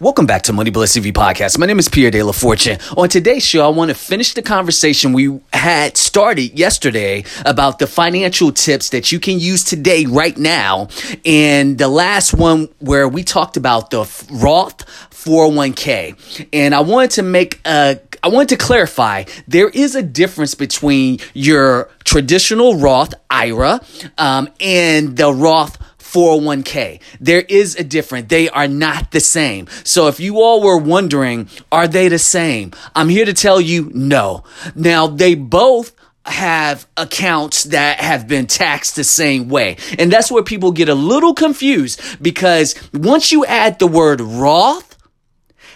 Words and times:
Welcome 0.00 0.26
back 0.26 0.42
to 0.42 0.52
Money 0.52 0.70
Bliss 0.70 0.96
TV 0.98 1.12
podcast. 1.12 1.56
My 1.56 1.66
name 1.66 1.78
is 1.78 1.88
Pierre 1.88 2.10
De 2.10 2.20
La 2.20 2.32
Fortune. 2.32 2.78
On 2.96 3.08
today's 3.08 3.46
show, 3.46 3.64
I 3.64 3.68
want 3.68 3.90
to 3.90 3.94
finish 3.94 4.34
the 4.34 4.42
conversation 4.42 5.12
we 5.12 5.38
had 5.52 5.96
started 5.96 6.58
yesterday 6.58 7.22
about 7.46 7.78
the 7.78 7.86
financial 7.86 8.50
tips 8.50 8.88
that 8.88 9.12
you 9.12 9.20
can 9.20 9.38
use 9.38 9.62
today, 9.62 10.04
right 10.06 10.36
now. 10.36 10.88
And 11.24 11.78
the 11.78 11.86
last 11.86 12.34
one 12.34 12.70
where 12.80 13.06
we 13.08 13.22
talked 13.22 13.56
about 13.56 13.90
the 13.90 14.00
Roth 14.32 14.84
401k. 15.12 16.48
And 16.52 16.74
I 16.74 16.80
wanted 16.80 17.12
to 17.12 17.22
make 17.22 17.60
a 17.64 18.00
I 18.24 18.28
wanted 18.28 18.48
to 18.48 18.56
clarify 18.56 19.24
there 19.46 19.68
is 19.68 19.94
a 19.94 20.02
difference 20.02 20.54
between 20.54 21.18
your 21.34 21.90
traditional 22.04 22.78
Roth 22.78 23.14
IRA 23.30 23.80
um, 24.18 24.48
and 24.60 25.16
the 25.16 25.32
Roth 25.32 25.78
401k. 26.14 27.00
There 27.20 27.42
is 27.42 27.74
a 27.74 27.82
difference. 27.82 28.28
They 28.28 28.48
are 28.48 28.68
not 28.68 29.10
the 29.10 29.20
same. 29.20 29.66
So 29.82 30.06
if 30.06 30.20
you 30.20 30.40
all 30.40 30.62
were 30.62 30.78
wondering, 30.78 31.48
are 31.72 31.88
they 31.88 32.08
the 32.08 32.20
same? 32.20 32.72
I'm 32.94 33.08
here 33.08 33.24
to 33.24 33.34
tell 33.34 33.60
you 33.60 33.90
no. 33.92 34.44
Now 34.76 35.08
they 35.08 35.34
both 35.34 35.92
have 36.26 36.86
accounts 36.96 37.64
that 37.64 38.00
have 38.00 38.28
been 38.28 38.46
taxed 38.46 38.96
the 38.96 39.04
same 39.04 39.48
way. 39.48 39.76
And 39.98 40.10
that's 40.10 40.30
where 40.30 40.42
people 40.42 40.72
get 40.72 40.88
a 40.88 40.94
little 40.94 41.34
confused 41.34 42.00
because 42.22 42.74
once 42.94 43.32
you 43.32 43.44
add 43.44 43.78
the 43.78 43.86
word 43.86 44.20
Roth, 44.20 44.96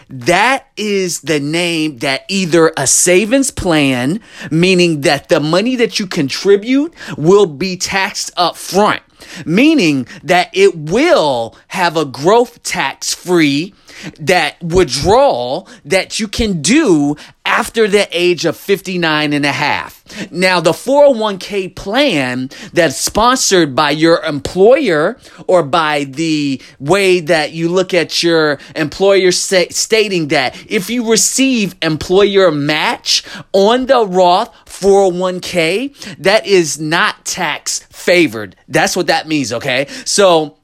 that 0.08 0.68
is 0.76 1.20
the 1.20 1.40
name 1.40 1.98
that 1.98 2.24
either 2.28 2.72
a 2.78 2.86
savings 2.86 3.50
plan, 3.50 4.20
meaning 4.50 5.02
that 5.02 5.28
the 5.28 5.40
money 5.40 5.76
that 5.76 5.98
you 5.98 6.06
contribute 6.06 6.94
will 7.18 7.44
be 7.44 7.76
taxed 7.76 8.30
up 8.36 8.56
front 8.56 9.02
meaning 9.44 10.06
that 10.22 10.50
it 10.52 10.76
will 10.76 11.56
have 11.68 11.96
a 11.96 12.04
growth 12.04 12.62
tax 12.62 13.14
free 13.14 13.74
that 14.20 14.62
withdrawal 14.62 15.68
that 15.84 16.20
you 16.20 16.28
can 16.28 16.62
do 16.62 17.16
after 17.44 17.88
the 17.88 18.06
age 18.12 18.44
of 18.44 18.56
59 18.56 19.32
and 19.32 19.44
a 19.44 19.52
half. 19.52 20.04
Now, 20.30 20.60
the 20.60 20.72
401k 20.72 21.74
plan 21.74 22.50
that's 22.72 22.96
sponsored 22.96 23.74
by 23.74 23.90
your 23.90 24.22
employer 24.22 25.18
or 25.46 25.62
by 25.62 26.04
the 26.04 26.60
way 26.78 27.20
that 27.20 27.52
you 27.52 27.68
look 27.68 27.94
at 27.94 28.22
your 28.22 28.58
employer 28.76 29.32
stating 29.32 30.28
that 30.28 30.56
if 30.70 30.90
you 30.90 31.10
receive 31.10 31.74
employer 31.82 32.50
match 32.50 33.24
on 33.52 33.86
the 33.86 34.06
Roth 34.06 34.50
401k, 34.80 36.16
that 36.18 36.46
is 36.46 36.80
not 36.80 37.24
tax 37.24 37.80
favored. 37.90 38.56
That's 38.68 38.96
what 38.96 39.08
that 39.08 39.26
means, 39.26 39.52
okay? 39.52 39.86
So, 40.04 40.56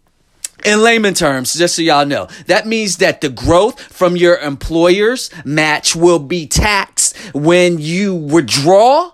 in 0.64 0.82
layman 0.82 1.14
terms, 1.14 1.52
just 1.52 1.76
so 1.76 1.82
y'all 1.82 2.06
know, 2.06 2.28
that 2.46 2.66
means 2.66 2.98
that 2.98 3.20
the 3.20 3.28
growth 3.28 3.80
from 3.80 4.16
your 4.16 4.38
employer's 4.38 5.30
match 5.44 5.94
will 5.94 6.18
be 6.18 6.46
taxed 6.46 7.16
when 7.34 7.78
you 7.78 8.14
withdraw 8.14 9.10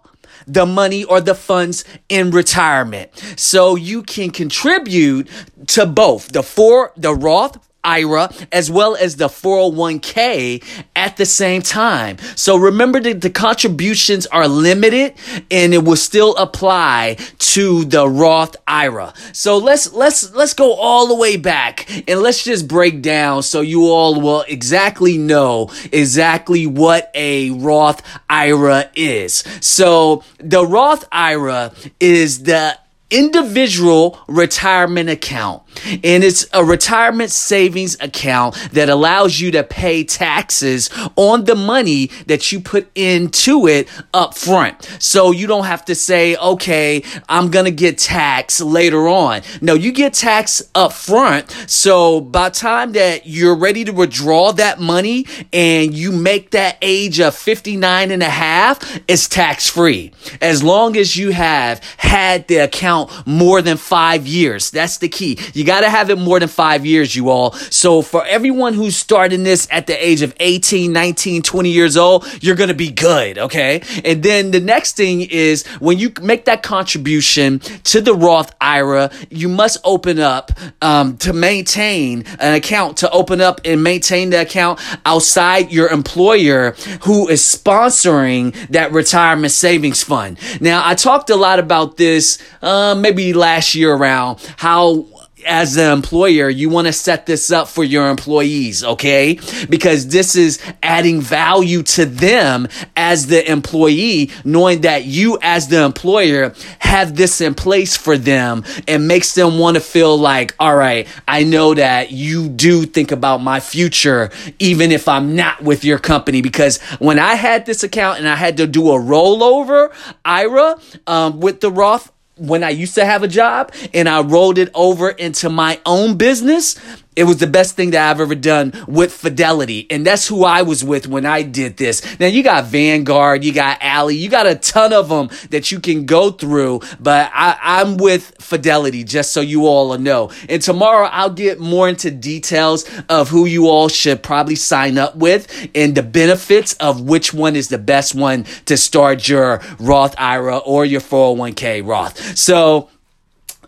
the 0.47 0.67
money 0.67 1.05
or 1.05 1.21
the 1.21 1.35
funds 1.35 1.85
in 2.09 2.31
retirement. 2.31 3.11
So 3.37 3.77
you 3.77 4.03
can 4.03 4.31
contribute 4.31 5.29
to 5.69 5.87
both 5.87 6.33
the 6.33 6.43
for 6.43 6.93
the 6.97 7.15
Roth 7.15 7.59
IRA 7.85 8.31
as 8.53 8.71
well 8.71 8.97
as 8.97 9.17
the 9.17 9.29
401k 9.29 10.63
at 10.95 11.17
the 11.17 11.27
same 11.27 11.63
time. 11.63 12.19
So 12.37 12.57
remember 12.57 13.01
that 13.01 13.21
the 13.21 13.31
contributions 13.31 14.27
are 14.27 14.49
limited 14.49 15.15
and 15.51 15.75
it 15.75 15.85
will 15.85 15.97
still 15.97 16.37
apply 16.37 17.17
to 17.39 17.85
the 17.85 18.09
Roth 18.09 18.57
IRA. 18.67 19.15
So 19.33 19.59
let's 19.59 19.93
let's 19.93 20.33
let's 20.35 20.55
go 20.55 20.75
all 20.75 21.07
the 21.07 21.15
way 21.15 21.37
back 21.37 21.91
and 22.09 22.21
let's 22.21 22.45
just 22.45 22.69
break 22.69 23.03
down 23.03 23.43
so 23.43 23.61
you 23.61 23.87
all 23.87 24.21
will 24.21 24.45
exactly 24.49 25.19
know 25.19 25.71
exactly 25.93 26.67
what 26.67 27.11
a 27.15 27.51
Roth 27.51 28.03
IRA 28.29 28.91
is. 28.95 29.45
So 29.61 30.25
the 30.39 30.67
Roth 30.67 31.07
IRA 31.13 31.73
is 31.99 32.45
the 32.45 32.79
individual 33.11 34.19
retirement 34.29 35.09
account. 35.09 35.63
And 36.05 36.25
it's 36.25 36.47
a 36.53 36.65
retirement 36.65 37.31
savings 37.31 37.97
account 38.01 38.55
that 38.73 38.89
allows 38.89 39.41
you 39.41 39.51
to 39.53 39.63
pay 39.63 40.05
taxes 40.05 40.91
on 41.17 41.45
the 41.45 41.55
money 41.55 42.07
that 42.27 42.53
you 42.53 42.61
put 42.61 42.91
into 42.95 43.67
it 43.67 43.89
up 44.13 44.37
front. 44.37 44.83
So 44.99 45.31
you 45.31 45.47
don't 45.47 45.65
have 45.65 45.85
to 45.87 45.95
say, 45.95 46.37
okay, 46.37 47.03
I'm 47.29 47.51
going 47.51 47.65
to 47.65 47.71
get 47.71 47.99
taxed 47.99 48.61
later 48.61 49.09
on. 49.09 49.43
No, 49.61 49.75
you 49.75 49.93
get 49.93 50.15
taxed 50.15 50.71
up 50.75 50.93
front. 50.93 51.51
So 51.67 52.21
by 52.21 52.49
the 52.49 52.55
time 52.55 52.93
that 52.93 53.27
you're 53.27 53.57
ready 53.57 53.85
to 53.85 53.93
withdraw 53.93 54.53
that 54.53 54.81
money 54.81 55.27
and 55.53 55.95
you 55.95 56.13
make 56.13 56.51
that 56.51 56.77
age 56.83 57.21
of 57.21 57.35
59 57.35 58.11
and 58.11 58.23
a 58.23 58.31
half, 58.31 59.01
it's 59.09 59.29
tax 59.29 59.69
free. 59.69 60.13
As 60.41 60.63
long 60.63 60.97
as 60.97 61.17
you 61.17 61.31
have 61.31 61.83
had 61.99 62.49
the 62.49 62.57
account 62.57 63.11
more 63.27 63.63
than 63.63 63.77
five 63.77 64.27
years. 64.27 64.71
That's 64.71 64.99
the 64.99 65.09
key. 65.09 65.39
You 65.55 65.60
got 65.65 65.83
to 65.83 65.91
have 65.91 66.11
it 66.11 66.19
more 66.19 66.39
than 66.41 66.49
five 66.49 66.85
years, 66.87 67.15
you 67.15 67.31
all. 67.31 67.53
So 67.53 68.03
for 68.03 68.25
everyone 68.27 68.75
who's 68.75 68.97
starting 68.97 69.43
this 69.43 69.69
at 69.71 69.87
the 69.87 70.05
age 70.05 70.23
of 70.23 70.35
18, 70.41 70.93
19, 70.93 71.43
20 71.43 71.71
years 71.71 71.97
old, 71.97 72.27
you're 72.43 72.57
going 72.57 72.69
to 72.69 72.75
be 72.75 72.91
good. 72.91 73.39
Okay. 73.39 73.83
And 74.05 74.23
then 74.23 74.51
the 74.51 74.61
next 74.61 74.97
thing 74.97 75.23
is 75.23 75.67
when 75.79 75.99
you 75.99 76.13
make 76.23 76.45
that 76.45 76.63
contribution 76.63 77.59
to 77.59 78.01
the 78.01 78.15
Roth 78.15 78.55
IRA, 78.61 79.11
you 79.31 79.49
must 79.49 79.79
open 79.85 80.19
up 80.19 80.53
um, 80.83 81.17
to 81.19 81.33
maintain 81.33 82.25
an 82.39 82.55
account, 82.55 82.99
to 82.99 83.11
open 83.11 83.41
up 83.41 83.61
and 83.65 83.83
maintain 83.83 84.31
the 84.31 84.41
account 84.43 84.81
outside 85.05 85.71
your 85.71 85.89
employer 85.89 86.73
who 87.03 87.29
is 87.29 87.41
sponsoring 87.43 88.55
that 88.69 88.93
retirement 88.93 89.53
savings 89.53 90.03
fund. 90.03 90.39
Now, 90.61 90.87
I 90.87 90.95
talked 90.95 91.31
a 91.31 91.37
lot 91.37 91.59
about 91.59 91.97
this 91.97 92.39
uh, 92.63 92.95
maybe 92.95 93.33
last 93.33 93.75
year 93.75 93.93
around 93.93 94.41
how 94.57 95.07
as 95.47 95.77
an 95.77 95.93
employer, 95.93 96.49
you 96.49 96.69
want 96.69 96.87
to 96.87 96.93
set 96.93 97.27
this 97.27 97.51
up 97.51 97.69
for 97.69 97.85
your 97.85 98.09
employees, 98.09 98.85
okay? 98.85 99.39
Because 99.69 100.09
this 100.09 100.37
is 100.37 100.61
adding 100.83 101.21
value 101.21 101.83
to 101.83 102.07
them 102.07 102.69
as 102.97 103.27
the 103.27 103.49
employee, 103.51 104.31
knowing 104.45 104.83
that 104.83 105.05
you 105.05 105.39
as 105.43 105.69
the 105.69 105.85
employer 105.85 106.55
have 106.81 107.17
this 107.17 107.41
in 107.41 107.55
place 107.55 107.97
for 107.97 108.17
them 108.17 108.65
and 108.89 109.07
makes 109.07 109.35
them 109.35 109.59
want 109.59 109.77
to 109.77 109.81
feel 109.81 110.17
like, 110.17 110.55
all 110.59 110.77
right, 110.77 111.07
I 111.27 111.45
know 111.45 111.75
that 111.75 112.11
you 112.11 112.49
do 112.49 112.87
think 112.87 113.13
about 113.13 113.39
my 113.39 113.61
future, 113.61 114.31
even 114.59 114.93
if 114.93 115.09
I'm 115.09 115.37
not 115.37 115.63
with 115.63 115.85
your 115.85 115.99
company. 115.99 116.43
Because 116.43 116.81
when 116.99 117.19
I 117.19 117.35
had 117.35 117.67
this 117.67 117.83
account 117.83 118.19
and 118.19 118.29
I 118.29 118.37
had 118.37 118.57
to 118.59 118.67
do 118.67 118.91
a 118.91 118.99
rollover 118.99 119.93
IRA 120.25 120.79
um, 121.07 121.41
with 121.41 121.61
the 121.61 121.71
Roth 121.71 122.13
when 122.41 122.65
I 122.65 122.71
used 122.71 122.95
to 122.95 123.05
have 123.05 123.23
a 123.23 123.29
job 123.29 123.73
and 123.93 124.09
I 124.09 124.23
rolled 124.23 124.59
it 124.59 124.71
over 124.75 125.11
into 125.11 125.51
my 125.51 125.81
own 125.85 126.17
business, 126.17 126.77
it 127.17 127.25
was 127.25 127.39
the 127.39 127.47
best 127.47 127.75
thing 127.75 127.91
that 127.91 128.09
I've 128.09 128.21
ever 128.21 128.37
done 128.37 128.73
with 128.87 129.13
Fidelity. 129.13 129.87
And 129.91 130.07
that's 130.07 130.29
who 130.29 130.45
I 130.45 130.63
was 130.63 130.85
with 130.85 131.09
when 131.09 131.27
I 131.27 131.43
did 131.43 131.77
this. 131.77 132.03
Now 132.21 132.27
you 132.27 132.43
got 132.43 132.67
Vanguard, 132.67 133.43
you 133.43 133.53
got 133.53 133.79
Ally, 133.81 134.13
you 134.13 134.29
got 134.29 134.47
a 134.47 134.55
ton 134.55 134.93
of 134.93 135.09
them 135.09 135.29
that 135.51 135.73
you 135.73 135.81
can 135.81 136.07
go 136.07 136.31
through, 136.31 136.81
but 137.01 137.31
I, 137.35 137.81
am 137.83 137.97
with 137.97 138.37
Fidelity 138.39 139.03
just 139.03 139.33
so 139.33 139.41
you 139.41 139.67
all 139.67 139.99
know. 139.99 140.31
And 140.49 140.63
tomorrow 140.63 141.09
I'll 141.09 141.31
get 141.31 141.59
more 141.59 141.89
into 141.89 142.13
details 142.13 142.89
of 143.09 143.29
who 143.29 143.45
you 143.45 143.69
all 143.69 143.89
should 143.89 144.23
probably 144.23 144.57
sign 144.57 144.97
up 144.97 145.17
with 145.17 145.69
and 145.75 145.97
the 145.97 146.03
benefits 146.03 146.75
of 146.75 147.03
which 147.03 147.35
one 147.35 147.57
is 147.57 147.69
the 147.69 147.79
best 147.79 148.15
one 148.15 148.45
to 148.67 148.77
start 148.77 149.29
your 149.29 149.61
Roth 149.81 150.15
IRA 150.17 150.59
or 150.59 150.85
your 150.85 151.01
401k 151.01 151.87
Roth. 151.87 152.39
So, 152.39 152.89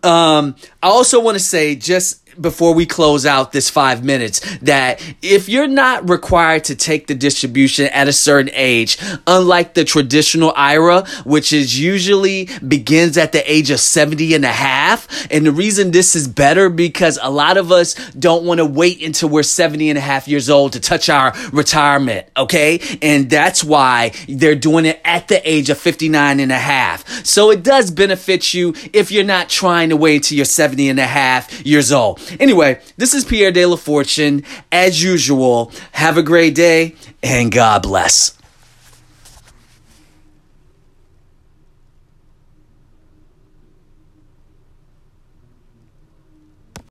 um, 0.03 0.57
I 0.83 0.89
also 0.89 1.21
want 1.21 1.37
to 1.37 1.45
say 1.45 1.77
just 1.77 2.22
before 2.41 2.75
we 2.75 2.87
close 2.87 3.27
out 3.27 3.53
this 3.53 3.71
five 3.71 4.05
minutes 4.05 4.41
that 4.59 5.03
if 5.23 5.49
you're 5.49 5.69
not 5.69 6.09
required 6.09 6.65
to 6.65 6.75
take 6.75 7.07
the 7.07 7.15
distribution 7.15 7.87
at 7.87 8.09
a 8.09 8.13
certain 8.13 8.51
age, 8.55 8.99
unlike 9.27 9.75
the 9.75 9.85
traditional 9.85 10.53
IRA, 10.57 11.05
which 11.25 11.53
is 11.53 11.79
usually 11.79 12.49
begins 12.67 13.17
at 13.17 13.33
the 13.33 13.51
age 13.51 13.71
of 13.71 13.81
70 13.81 14.35
and 14.35 14.45
a 14.45 14.49
half. 14.49 15.27
And 15.31 15.45
the 15.47 15.53
reason 15.53 15.91
this 15.91 16.15
is 16.17 16.29
better 16.29 16.69
because 16.69 17.19
a 17.23 17.31
lot 17.31 17.57
of 17.57 17.73
us 17.73 17.95
don't 18.13 18.45
want 18.45 18.59
to 18.59 18.67
wait 18.67 19.03
until 19.03 19.29
we're 19.29 19.43
70 19.43 19.91
and 19.91 19.99
a 19.99 20.03
half 20.03 20.29
years 20.29 20.49
old 20.49 20.73
to 20.73 20.81
touch 20.81 21.09
our 21.09 21.33
retirement. 21.53 22.27
Okay. 22.37 22.81
And 23.03 23.29
that's 23.29 23.63
why 23.65 24.13
they're 24.29 24.55
doing 24.55 24.87
it 24.87 25.01
at 25.05 25.29
the 25.29 25.49
age 25.49 25.71
of 25.71 25.79
59 25.79 26.41
and 26.41 26.53
a 26.53 26.59
half. 26.59 27.09
So 27.25 27.51
it 27.51 27.63
does 27.63 27.91
benefit 27.91 28.55
you 28.55 28.75
if 28.93 29.11
you're 29.11 29.25
not 29.25 29.49
trying 29.49 29.91
to 29.91 29.97
wait 29.97 30.17
until 30.17 30.37
you're 30.37 30.45
70 30.45 30.89
and 30.89 30.99
a 30.99 31.07
half 31.07 31.65
years 31.65 31.93
old. 31.93 32.22
Anyway, 32.39 32.81
this 32.97 33.15
is 33.15 33.25
Pierre 33.25 33.53
De 33.53 33.65
La 33.67 33.77
Fortune. 33.77 34.45
As 34.71 35.03
usual, 35.03 35.73
have 35.93 36.17
a 36.17 36.23
great 36.23 36.55
day 36.55 36.97
and 37.23 37.53
God 37.53 37.83
bless. 37.83 38.37